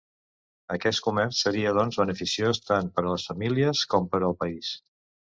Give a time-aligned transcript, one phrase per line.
[0.75, 4.71] Aquest comerç seria, doncs, beneficiós tant per a les famílies com per al país.